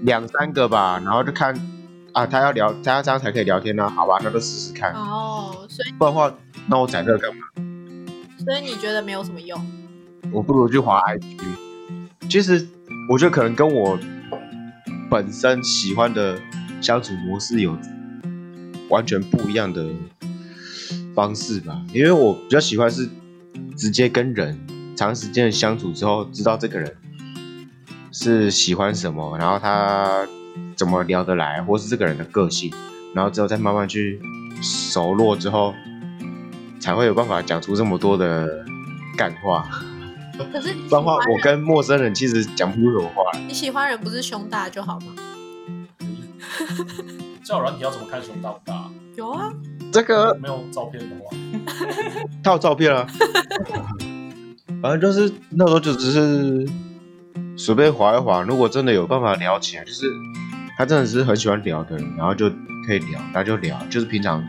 [0.02, 1.54] 两三个吧，然后就看
[2.14, 4.94] 啊，他要聊，他要这样才可以聊天呢、好吧，那就试试看。
[4.94, 6.34] 哦，所以不然的话，
[6.66, 7.42] 那我载这个干嘛？
[8.44, 9.64] 所以你觉得没有什么用？
[10.32, 11.38] 我不如去滑 IG。
[12.32, 12.66] 其实
[13.10, 14.00] 我觉得可能跟我
[15.10, 16.40] 本身喜欢的
[16.80, 17.78] 相处模式有
[18.88, 19.86] 完全不一样的
[21.14, 23.10] 方式吧，因为我比较喜欢是
[23.76, 24.58] 直接跟人
[24.96, 26.96] 长时间的相处之后，知道这个人
[28.14, 30.26] 是喜欢什么，然后他
[30.78, 32.72] 怎么聊得来，或是这个人的个性，
[33.14, 34.22] 然后之后再慢慢去
[34.62, 35.74] 熟络之后，
[36.80, 38.66] 才会有办法讲出这么多的
[39.18, 39.70] 干话。
[40.52, 43.24] 可是不然我跟陌生人其实讲不出什么话。
[43.48, 45.14] 你喜欢人不是胸大就好吗？
[47.44, 48.90] 交友软体要怎么看胸大不大？
[49.16, 49.52] 有啊，
[49.92, 51.36] 这个没有照片的话，
[52.44, 53.06] 他有照片啊，
[54.82, 56.68] 反正就是那时候就只是
[57.58, 58.42] 随便划一划。
[58.42, 60.06] 如果真的有办法聊起来，就是
[60.78, 62.50] 他真的是很喜欢聊的人，然后就
[62.88, 64.44] 可以聊，然后就聊，就是平常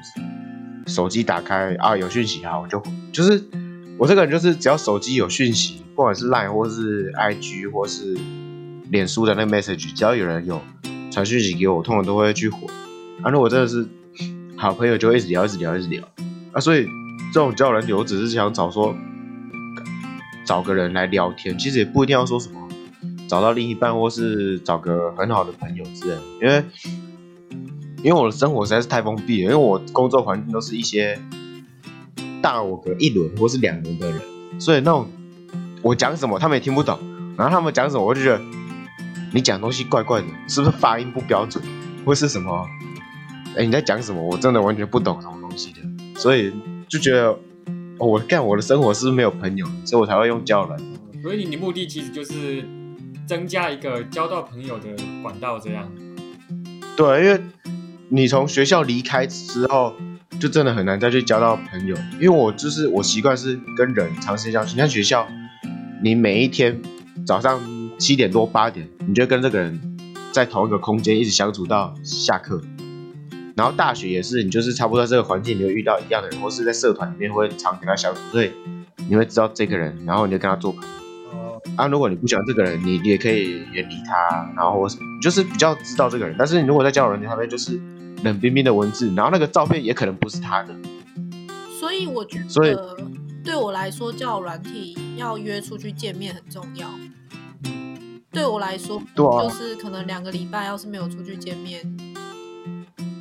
[0.87, 2.81] 手机打开啊有讯息啊，我就
[3.12, 3.42] 就是
[3.98, 8.16] 我这个人就是只要手机有讯息，不管是 Line 或是 IG 或是
[8.90, 10.61] 脸书的那个 message，只要有人有
[11.11, 12.59] 传讯息给我，我通常都会去回。
[13.22, 13.87] 啊，如果真的是
[14.57, 16.02] 好朋友，就会一直聊，一直聊，一直聊。
[16.52, 16.87] 啊，所以
[17.33, 18.94] 这种交友软体，我只是想找说
[20.44, 22.68] 找个人来聊天，其实也不一定要说什么
[23.28, 26.64] 找到另一半，或是找个很好的朋友之类的，因为
[28.02, 31.18] 因为我的生活实在是太封闭了，因为我工作环境都是一些
[32.42, 34.20] 大我个一轮或是两轮的人，
[34.61, 35.09] 所以那种
[35.81, 36.98] 我讲什么他们也听不懂，
[37.38, 38.40] 然后他们讲什么我就觉得
[39.33, 41.64] 你讲东西怪怪的，是不是发音不标准，
[42.05, 42.66] 或是什么？
[43.57, 44.22] 哎，你在讲什么？
[44.22, 45.81] 我真的完全不懂什么东西的，
[46.18, 46.52] 所以
[46.88, 47.28] 就觉得，
[47.98, 50.85] 哦，我干我的生活是不是没有朋友，所以我才会用交友软体。
[51.22, 52.66] 所以你的目的其实就是
[53.26, 54.88] 增加一个交到朋友的
[55.22, 55.88] 管道，这样。
[56.96, 57.40] 对，因为
[58.09, 59.94] 你从学校离开之后，
[60.40, 61.96] 就真的很难再去交到朋友。
[62.14, 64.72] 因为我就是我习惯是跟人长时间相处。
[64.72, 65.26] 你看学校，
[66.02, 66.80] 你每一天
[67.26, 67.60] 早上
[67.98, 69.96] 七点多八点，你就跟这个人
[70.32, 72.60] 在同一个空间一直相处到下课。
[73.54, 78.50] 然后大学也是，你就是差不多在这个环境，你会遇到一样的人，或是在社团里面会常跟他相处，所以
[79.08, 80.88] 你会知道这个人，然后你就跟他做朋友。
[81.76, 86.34] 啊，如果你不喜欢这个人，你也可以远离他，然后或是你就是比较知道这个人。
[86.38, 87.80] 但是你如果在交友软件上面就是
[88.22, 90.74] 冷冰冰的文字，然后那个照片也可能不是他的。
[91.78, 92.96] 所以我觉所以得
[93.44, 96.88] 对我来说，交友软体要约出去见面很重要。
[98.30, 101.82] 对我来说，对啊就是可能两个礼拜要是没有出去见面，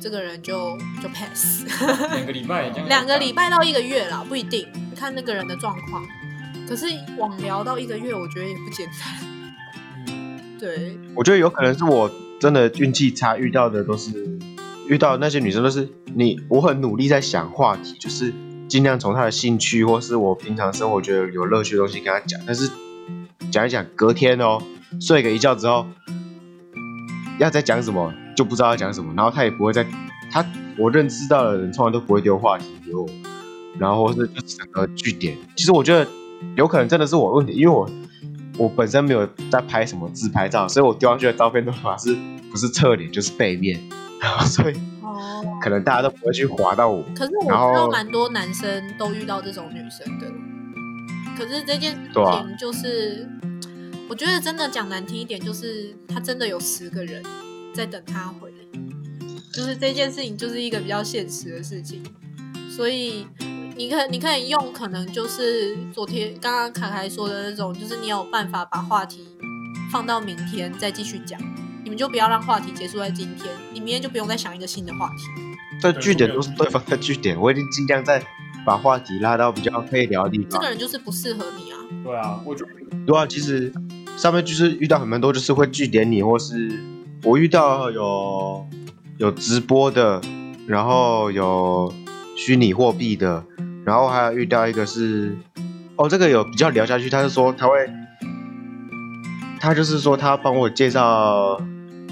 [0.00, 1.66] 这个人就就 pass。
[2.14, 2.70] 两个礼拜。
[2.88, 6.02] 两个礼拜到一个月啦，不一定，看那个人的状况。
[6.66, 6.86] 可是
[7.18, 9.28] 网聊到一个月，我觉得也不简单。
[10.08, 12.10] 嗯对，我觉得有可能是我
[12.40, 14.12] 真的运气差，遇到的都是
[14.88, 18.32] 遇到那些女生都是你，我很努力在想话题，就是
[18.68, 22.70] 尽量从她的兴趣或是我平常生活觉得有乐趣的东西跟她讲，但是
[23.50, 24.60] 讲一讲，隔天哦，
[25.00, 25.86] 睡个一觉之后，
[27.38, 29.86] 要再讲什么就不知道要讲什么，然后他也不会再
[30.30, 30.44] 他
[30.78, 33.06] 我认知到的人，从来都不会丢话题给我，
[33.78, 35.36] 然后或是就整个据点。
[35.56, 36.06] 其实我觉得
[36.56, 37.88] 有可能真的是我问题，因为我
[38.56, 42.16] 我本身没有在拍什么自拍照，所以我丢上去的照片都嘛是
[42.50, 43.78] 不是侧脸就是背面，
[44.22, 47.02] 然后所以哦，可能大家都不会去划到我。
[47.14, 50.26] 可是我知道蛮多男生都遇到这种女生的，
[51.36, 53.28] 可是这件事情就是，
[54.08, 57.20] 我觉得真的讲难听一点，就是他真的有十个人
[57.74, 58.52] 在等他回，
[59.52, 62.00] 就是这件事情就是一个比较现实的事情，
[62.70, 63.26] 所以
[63.76, 69.26] 你可你可以用可能就是昨天刚刚凯凯说的那种，就是你有办法把话题
[69.90, 71.40] 放到明天再继续讲，
[71.82, 75.24] 你们就不要让话题结束在今天，你明天就不用再想一个新的话题。
[75.80, 78.22] 这据点都是对方的据点，我已经尽量在
[78.64, 80.68] 把话题拉到比较可以聊的地方这个。
[80.70, 81.78] 人就是不适合你啊。
[82.04, 82.70] 对啊，我觉得
[83.04, 83.72] 对啊，其实
[84.16, 86.70] 上面就是遇到很多，就是会据点你，或是
[87.24, 88.64] 我遇到有
[89.18, 90.20] 有直播的，
[90.66, 91.92] 然后有
[92.36, 93.44] 虚拟货币的，
[93.84, 95.36] 然后还有遇到一个是，
[95.96, 97.90] 哦，这个有比较聊下去，他是说他会，
[99.62, 101.56] 他就是说他帮我介绍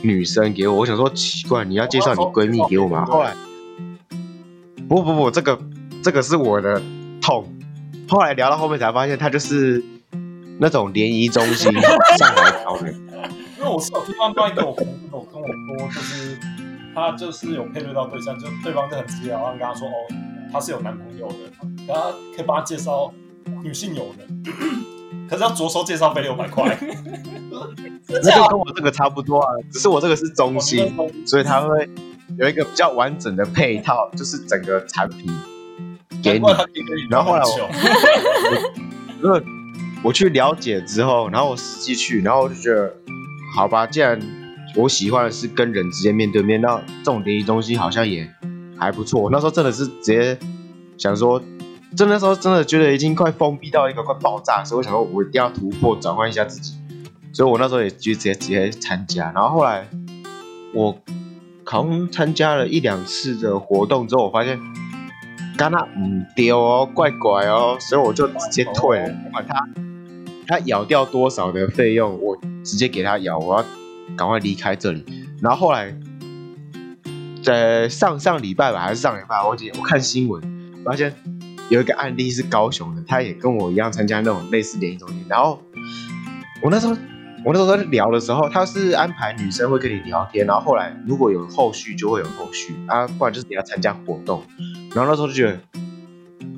[0.02, 3.04] 女生给我，我想说奇怪，你要介绍你闺蜜给我吗？
[3.04, 3.34] 后来，
[4.88, 5.58] 不不不，这个
[6.00, 6.80] 这个是我的
[7.20, 7.44] 痛。
[8.08, 9.82] 后来聊到后面才发现，他就是
[10.60, 12.94] 那种联谊中心上来找人。
[13.58, 16.38] 因为我是有听到另外一个我朋友跟我说，就是
[16.94, 19.92] 他就是有配对到对象，就对方就很直接，然后跟他说，哦，
[20.52, 21.34] 他是有男朋友的，
[21.88, 23.12] 然后可以帮他介绍
[23.64, 24.44] 女性友人，
[25.28, 26.78] 可是要着收介绍费六百块，
[28.08, 30.92] 那就跟我这个差不多啊，只是我这个是中心，
[31.26, 31.88] 所以他会
[32.38, 35.30] 有一个比较完整的配套，就是整个产品
[36.22, 36.46] 给你。
[37.10, 38.70] 然后后来我聊很久
[39.22, 39.42] 因为
[40.02, 42.92] 我去了解之后，然后我实际去，然后我就觉得，
[43.54, 44.18] 好吧，既然
[44.76, 48.28] 我喜欢的是跟人直接面对面，那这种联谊中心好像也
[48.78, 49.20] 还不错。
[49.20, 50.38] 我那时候真的是直接
[50.96, 51.42] 想说，
[51.96, 56.74] 真的时候真的觉得已经快封闭到一个快爆炸，所以我想说我一定要突破，转换一下自己。
[57.32, 59.88] 所以我那时候也就直接直接参加，然后后来
[60.74, 60.96] 我
[61.64, 64.58] 好像参加了一两次的活动之后，我发现。
[65.58, 69.68] 干那唔丢哦，怪怪哦，所以我就直接退了，不管他
[70.48, 73.64] 他咬掉多少的费用，我直接给他咬，我要
[74.16, 75.04] 赶快离开这里。
[75.42, 75.94] 然后后来
[77.42, 80.42] 在上上礼拜吧，还是上礼拜，我记我看新闻
[80.82, 81.14] 发现
[81.70, 85.24] 有一个案例是高雄的，他也跟我一样参加那种类似联谊中心。
[85.28, 85.62] 然后
[86.60, 86.92] 我那时候
[87.44, 94.42] 我那时候在聊的时候，他是安排女生会跟你聊天，然后后来如果有后续就会有后续啊，不然就是你要参加活动。
[94.94, 95.60] 然后那时候就觉得，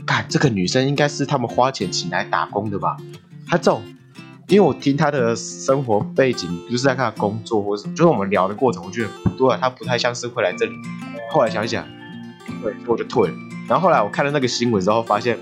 [0.06, 2.96] 看这个女生应该是他们花钱请来打工的吧？
[3.46, 3.82] 她这种，
[4.48, 10.72] 因为我听她的生活背景，就是在她的工作或者什么，就是我们聊的过程，我觉得不对啊，她不太像是会来这里。
[11.30, 11.86] 后来想一想，
[12.62, 13.34] 对，我就退了。
[13.68, 15.38] 然后后来我看了那个新闻之后，发现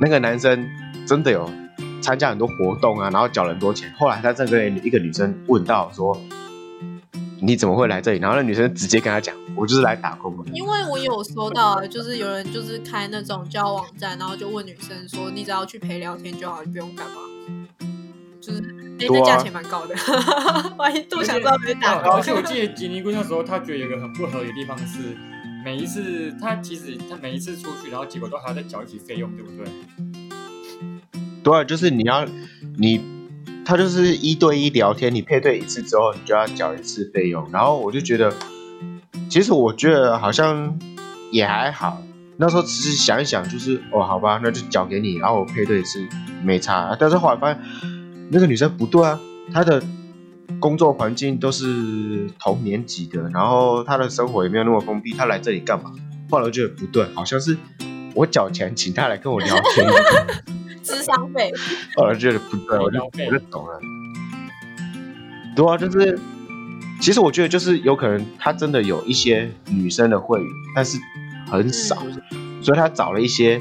[0.00, 0.68] 那个男生
[1.06, 1.50] 真的有
[2.00, 3.92] 参加很多活动啊，然后缴了很多钱。
[3.98, 6.18] 后来他正跟一个女生问到说
[7.42, 17.14] ：“你怎么会来这里？”然后那女生直接跟他讲：“我就是来打工的。”因为我有收到啊，就是有人就是开那种交友网站，然后就问女生说：“你只要去陪聊天就好，你不用干嘛。”
[18.40, 18.64] 就是，哎、
[18.98, 19.94] 对啊那价钱蛮高的，
[20.78, 22.22] 我一度想知道没打工而。
[22.22, 25.16] 且我记得吉尼姑那时候，他觉得有个很不合理的地方是，
[25.66, 29.66] 每一次他其实他每一次出去，然后结果都还要再缴一笔费用，对不对？
[31.42, 32.24] 对，就是你要
[32.78, 33.00] 你，
[33.64, 37.50] 他就是一对一聊天，你配对一次之后，你就要缴一次费用。
[37.50, 38.32] 然后我就觉得，
[39.28, 40.78] 其实我觉得好像
[41.32, 42.00] 也还好。
[42.36, 46.06] 那时候只是想一想，就是哦，好吧，那就缴给你，然后我配对一次
[46.44, 46.96] 没差。
[47.00, 47.60] 但是后来发现
[48.30, 49.18] 那个女生不对啊，
[49.52, 49.82] 她的
[50.60, 55.92] 工作环境都是同年级的，然后他的生活也没有那么封闭，他来这里干嘛？
[56.30, 57.56] 后来我觉得不对，好像是
[58.14, 59.86] 我缴钱请他来跟我聊天。
[60.82, 61.52] 智商费，
[61.96, 63.80] 后来觉得不对，我就我就懂了。
[65.56, 66.18] 对啊，就是
[67.00, 70.96] 其实我觉得就是有可能他真的有一些女生的会员，但是
[71.50, 71.96] 很少，
[72.62, 73.60] 所以他找了一些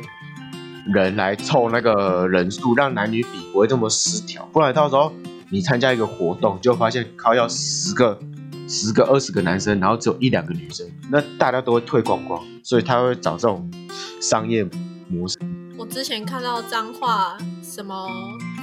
[0.93, 4.47] 人来凑那个人数，让男女比不会这么失调。
[4.53, 5.11] 不然到时候
[5.55, 8.19] 你参加一个活动，就发现靠要十个、
[8.67, 12.43] 十个、二十个男生，然后只有一两个女生，那大家都会退光光。
[12.61, 13.71] 所以他会找这种
[14.19, 14.67] 商业
[15.07, 15.39] 模式。
[15.77, 18.05] 我之前看到彰化什么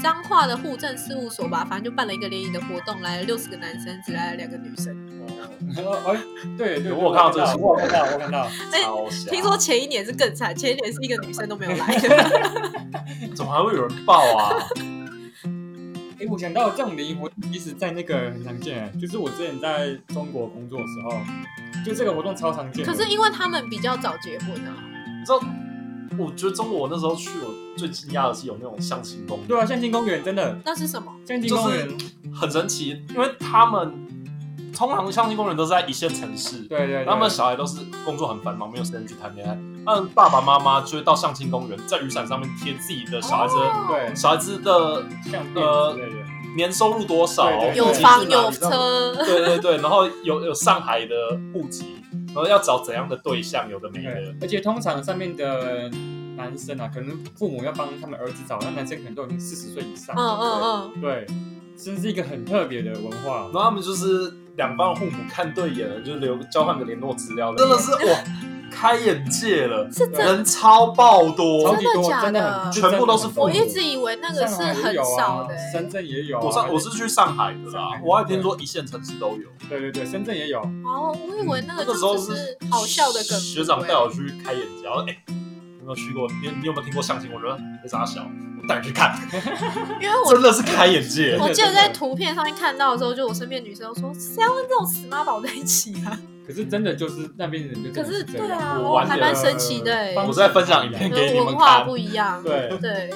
[0.03, 4.95] 彰化的户政事务所吧，反正就办了一个联谊的活动，来了六十个男生，只来了两个女生。
[5.74, 6.20] 哎，
[6.59, 8.43] 对对，我有看到这个我看到，我有看到。
[8.70, 8.80] 哎
[9.30, 11.99] 听说前一年是更惨，前一年是一个女生都没有来。
[13.34, 14.59] 怎么还会有人报啊？
[16.23, 21.20] 哎，我想到这种联谊活动，其实在那个很常见，就是我之前在中国工作的时候，
[21.85, 22.87] 就这个活动超常见。
[22.87, 24.73] 可是因为他们比较早结婚啊，
[25.18, 25.41] 你知道，
[26.16, 31.12] 我觉得中国那时候去，我最惊讶的是有那种相亲公园，对啊，相亲公园真的那是什么？
[31.27, 31.89] 相亲就是公园，
[32.33, 33.93] 很神奇，因为他们
[34.75, 39.59] 通常相亲公园都是在一线城市，对对对，他们小孩都是工作很繁忙，没有时间去谈恋爱。
[39.85, 43.55] 他们爸爸妈妈就会到相亲公园，在雨伞上面贴自己的小孩子
[43.89, 44.14] 对。
[44.14, 45.05] 小孩子的
[45.55, 45.97] 呃
[46.57, 47.77] 年收入多少，对对对。
[47.77, 51.14] 有房有，车，对对对，然后有有上海的
[51.53, 51.97] 户籍，
[52.29, 54.14] 然后要找怎样的对象，有的没对。
[54.14, 55.91] 的。，而且通常上面的
[56.37, 60.62] 男生啊，可能父母要帮他们儿子找，那男生可能都已经四十岁以上，嗯嗯
[60.95, 61.27] 嗯，对，
[61.77, 63.49] 这是一个很特别的文化。
[63.53, 68.18] 然后他们就是两方父母看对眼了，就留交换个联络资料，真的是哇，
[68.70, 71.76] 开眼界了， 是真人超爆多超。
[71.76, 75.72] 级多，真的全部都是父母我一直以为那个是很少的、，欸。
[75.72, 76.42] 深圳也有啊。
[76.44, 79.48] 我上我是去上海的啦，我还听说一线城市都有。
[79.68, 80.61] 对对对，深圳也有。
[80.61, 85.16] 哦，我以为那个那个时候是好笑的梗、学长带欸我去开眼界，然后哎，
[85.83, 86.28] 有没有去过？
[86.41, 87.28] 你你有没有听过相亲？
[87.33, 88.24] 我觉得没啥小，
[88.62, 89.18] 我带你去看，
[90.01, 91.37] 因为我真的是开眼界。
[91.41, 96.16] 我记得在图片上面看到的时候，就我身边女生都说，谁要跟这种死妈宝在一起啊？
[96.47, 102.41] 可是真的就是那边人就可是对啊，我还蛮神奇的我在分享影片给你们文化不一样。
[102.43, 103.11] 对对，对，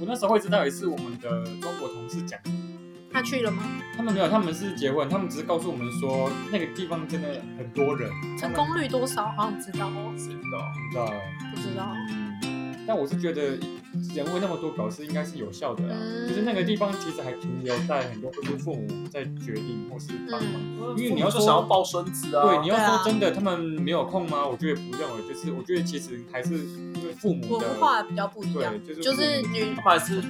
[0.00, 1.28] 我那时候会知道也是我们的
[1.60, 2.38] 中国同事讲，
[3.16, 3.62] 他去了吗？
[3.96, 9.28] 他们没有，他们是结婚，他们只是告诉我们说那个地方真的很多人，成功率多少？
[9.30, 10.58] 好像知道哦，谁知道？
[10.76, 11.12] 你知道。
[11.54, 11.94] 不知道。
[12.86, 13.58] 但我是觉得
[14.14, 15.96] 人为那么多，表示应该是有效的啦。
[15.98, 20.52] 嗯就是那个地方其实还停留在很多都是父母在决定或是帮忙。
[20.78, 24.46] 嗯因为你要说想要抱孙子啊，对，你要说真的，他们没有空吗？
[24.46, 30.22] 我觉得不认为，就是我觉得其实还是因为父母的文化比较不一样，对，就是就是女他们还是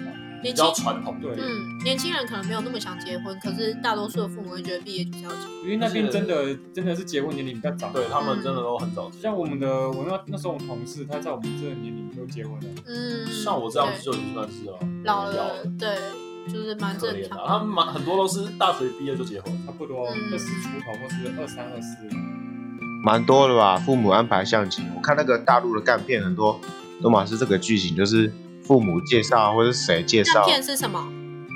[0.50, 1.34] 比较传统的。
[1.34, 5.64] 对嗯，年轻人可能没有那么想结婚，可是大多数的父母会觉得毕业就是要结婚。
[5.64, 7.90] 因为那边真的真的是结婚年龄比较早。
[7.92, 12.66] 对他们真的都很早，像我们的我那那时候我同事，他在我们这个年龄就结婚了。
[12.86, 15.96] 嗯，像我这样子就已经算是了，老了了，对，
[16.52, 17.44] 就是蛮正常可怜啊。
[17.46, 21.96] 他们蛮很多都是大学毕业就结婚，差不多嗯二十出头或是二三二四。
[23.04, 23.76] 蛮多的吧。
[23.76, 26.60] 父母安排相亲，我看那个大陆的干片很多
[27.00, 28.32] 都嘛是这个剧情，就是
[28.66, 31.06] 父母介绍或者是谁介绍那，片是什么？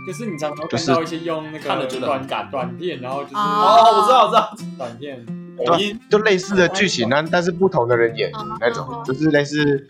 [0.06, 3.40] 就是你常常会看到一些用那个短感短片，然后就是哦。
[3.40, 5.26] 哦，我知道，我知道，短片，
[5.66, 9.86] 抖音就类似的剧情，但但是不同的人演嗯那种嗯，就是类似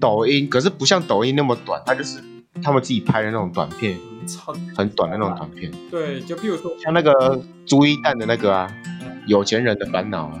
[0.00, 2.20] 抖音，可是不像抖音那么短，它就是
[2.62, 3.98] 他们自己拍的那种短片，
[4.74, 8.72] 很短的那种短片，对，就比如说像那个朱一蛋的那个啊，
[9.26, 10.40] 有钱人的烦恼啊，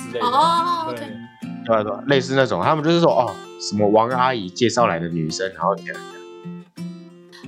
[0.00, 0.26] 之类的。
[0.26, 1.06] 哦对
[1.68, 5.76] 对啊对啊，类似那种，他们就是说哦，什么王阿姨介绍来的女生，然后。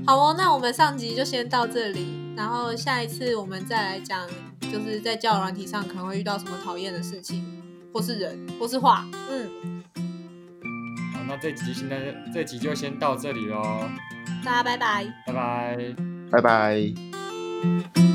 [0.06, 2.06] 好哦，那我们上集就先到这里，
[2.36, 4.26] 然后下一次我们再来讲，
[4.60, 7.44] 就是在交友软体上可能会遇到什么讨厌的事情，
[7.94, 9.06] 或是人，或是话。
[9.30, 9.82] 嗯，
[11.14, 13.88] 好，那这集现在这集就先到这里喽，
[14.44, 15.06] 大家拜拜。
[15.26, 15.94] 拜拜。
[16.30, 18.09] 拜拜。